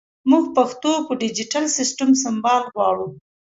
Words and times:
مونږ 0.29 0.45
پښتو 0.55 0.91
په 1.07 1.13
ډیجېټل 1.21 1.65
سیسټم 1.77 2.09
سمبال 2.23 2.61
غواړو 2.73 3.07